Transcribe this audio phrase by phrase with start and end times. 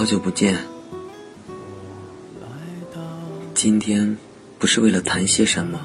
[0.00, 0.56] 好久不见。
[3.52, 4.16] 今天
[4.58, 5.78] 不是为了谈些什么，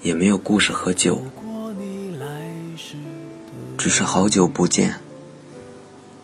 [0.00, 1.20] 也没有故事喝酒，
[3.76, 4.94] 只是好久不见，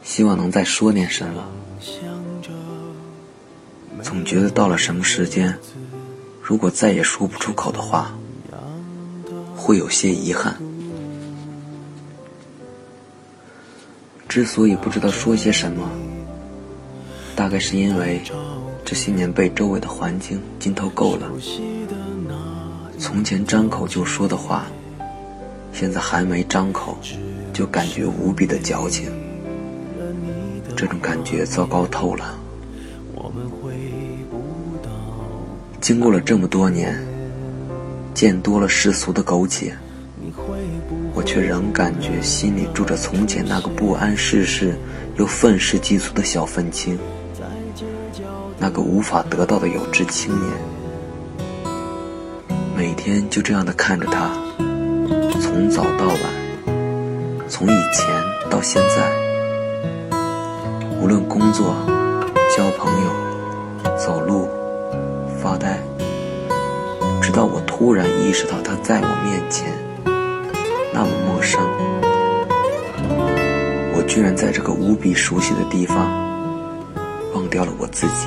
[0.05, 1.45] 希望能再说点什么。
[4.01, 5.59] 总觉得到了什么时间，
[6.41, 8.17] 如果再也说不出口的话，
[9.57, 10.57] 会有些遗憾。
[14.31, 15.91] 之所以不知道说些什么，
[17.35, 18.23] 大概是因为
[18.85, 21.29] 这些年被周围的环境浸透够了。
[22.97, 24.67] 从前张口就说的话，
[25.73, 26.97] 现在还没张口，
[27.53, 29.11] 就感觉无比的矫情。
[30.77, 32.39] 这种感觉糟糕透了。
[35.81, 36.97] 经过了这么多年，
[38.15, 39.77] 见多了世俗的苟且。
[41.21, 44.75] 我却仍感觉心里住着从前那个不谙世事
[45.19, 46.99] 又愤世嫉俗的小愤青，
[48.59, 50.51] 那个无法得到的有志青年。
[52.75, 54.31] 每天就这样的看着他，
[55.43, 56.19] 从早到晚，
[57.47, 58.07] 从以前
[58.49, 59.13] 到现在，
[61.03, 61.77] 无论工作、
[62.57, 64.49] 交朋友、走路、
[65.39, 65.79] 发呆，
[67.21, 69.90] 直到我突然意识到他在我面前。
[71.03, 71.59] 那么陌生，
[73.95, 75.97] 我居然在这个无比熟悉的地方
[77.33, 78.27] 忘掉了我自己。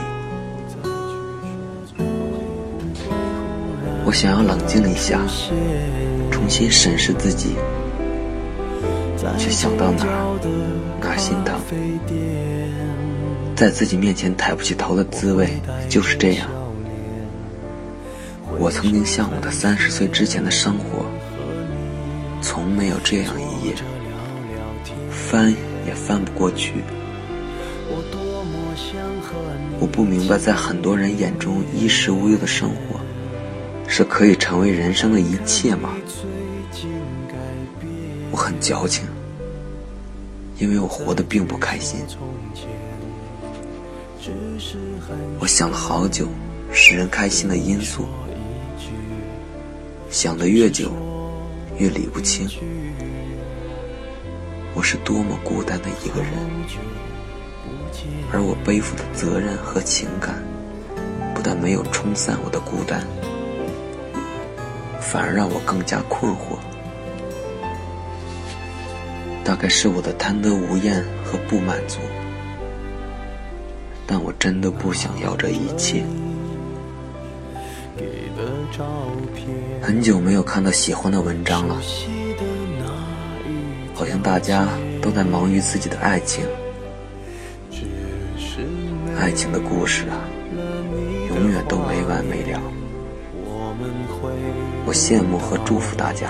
[4.03, 5.19] 我想要冷静一下，
[6.31, 7.53] 重新审视自己，
[9.37, 10.07] 却想到哪
[10.99, 11.55] 哪心疼。
[13.55, 15.47] 在自己面前抬不起头的滋味
[15.87, 16.49] 就是这样。
[18.57, 21.05] 我曾经向往的三十岁之前的生活。
[22.43, 23.73] 从没有这样一页，
[25.09, 25.49] 翻
[25.87, 26.73] 也翻不过去。
[29.79, 32.99] 我不明白，在很多人眼中，衣食无忧的生活
[33.87, 35.95] 是可以成为人生的一切吗？
[38.29, 39.05] 我很矫情，
[40.59, 42.01] 因为我活得并不开心。
[45.39, 46.27] 我想了好久，
[46.73, 48.05] 使人开心的因素，
[50.09, 50.91] 想得越久。
[51.77, 52.47] 越理不清，
[54.75, 56.31] 我是多么孤单的一个人，
[58.31, 60.35] 而我背负的责任和情感，
[61.33, 63.05] 不但没有冲散我的孤单，
[65.01, 66.57] 反而让我更加困惑。
[69.43, 71.97] 大概是我的贪得无厌和不满足，
[74.05, 76.03] 但我真的不想要这一切。
[79.81, 81.79] 很久没有看到喜欢的文章了，
[83.93, 84.67] 好像大家
[85.01, 86.45] 都在忙于自己的爱情。
[89.19, 90.25] 爱情的故事啊，
[91.29, 92.59] 永远都没完没了。
[94.85, 96.29] 我羡慕和祝福大家，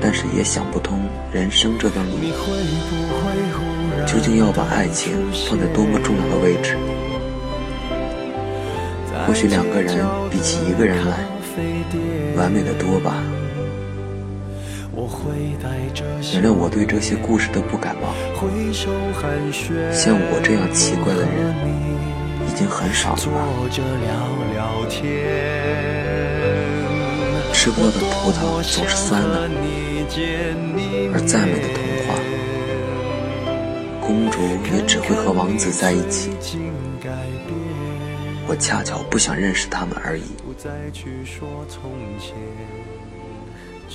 [0.00, 1.00] 但是也想不通
[1.32, 2.16] 人生这段路，
[4.06, 5.12] 究竟要把爱情
[5.48, 6.78] 放在多么重要的位置？
[9.26, 11.16] 或许两个人比起一个人来，
[12.36, 13.16] 完美的多吧。
[16.32, 18.14] 原谅我对这些故事的不感冒。
[19.92, 21.54] 像我这样奇怪的人，
[22.46, 23.22] 已经很少了吧。
[27.52, 29.48] 吃过的葡萄总是酸的，
[31.12, 32.14] 而再美的童话，
[34.00, 34.38] 公主
[34.72, 36.30] 也只会和王子在一起。
[38.46, 40.24] 我恰巧不想认识他们而已。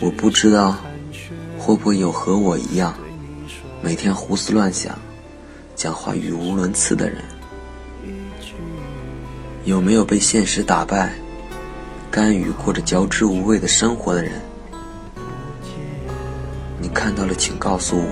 [0.01, 0.75] 我不知道
[1.57, 2.93] 会不会有和我一样
[3.81, 4.97] 每天胡思乱想、
[5.75, 7.17] 讲话语无伦次的人？
[9.65, 11.13] 有没有被现实打败、
[12.09, 14.31] 甘于过着嚼之无味的生活的人？
[16.81, 18.07] 你看到了，请告诉我，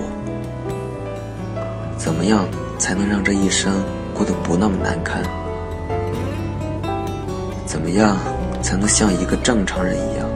[1.96, 2.46] 怎么样
[2.78, 3.82] 才能让这一生
[4.14, 5.22] 过得不那么难堪？
[7.68, 8.16] 怎么样
[8.62, 10.26] 才能像一个正常人一样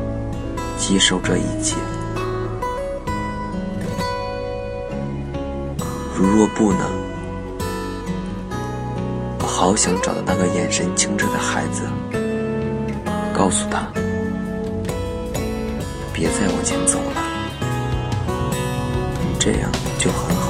[0.76, 1.76] 接受这一切？
[6.14, 6.80] 如若不能，
[9.40, 11.84] 我好想找到那个眼神清澈的孩子，
[13.32, 13.88] 告诉他
[16.12, 17.22] 别再往前走了，
[19.40, 20.41] 这样就很好。